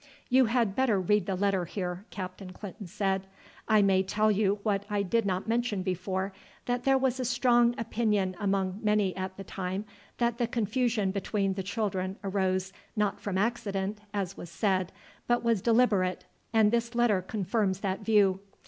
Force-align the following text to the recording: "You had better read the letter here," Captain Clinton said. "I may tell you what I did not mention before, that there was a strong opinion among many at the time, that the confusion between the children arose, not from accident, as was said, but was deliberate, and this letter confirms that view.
"You 0.29 0.45
had 0.45 0.75
better 0.75 0.99
read 0.99 1.27
the 1.27 1.35
letter 1.35 1.65
here," 1.65 2.05
Captain 2.09 2.51
Clinton 2.53 2.87
said. 2.87 3.27
"I 3.67 3.83
may 3.83 4.01
tell 4.01 4.31
you 4.31 4.57
what 4.63 4.83
I 4.89 5.03
did 5.03 5.27
not 5.27 5.47
mention 5.47 5.83
before, 5.83 6.33
that 6.65 6.85
there 6.85 6.97
was 6.97 7.19
a 7.19 7.23
strong 7.23 7.75
opinion 7.77 8.35
among 8.39 8.79
many 8.81 9.15
at 9.15 9.37
the 9.37 9.43
time, 9.43 9.85
that 10.17 10.39
the 10.39 10.47
confusion 10.47 11.11
between 11.11 11.53
the 11.53 11.61
children 11.61 12.15
arose, 12.23 12.73
not 12.95 13.19
from 13.19 13.37
accident, 13.37 13.99
as 14.11 14.35
was 14.35 14.49
said, 14.49 14.91
but 15.27 15.43
was 15.43 15.61
deliberate, 15.61 16.25
and 16.51 16.71
this 16.71 16.95
letter 16.95 17.21
confirms 17.21 17.81
that 17.81 17.99
view. 17.99 18.39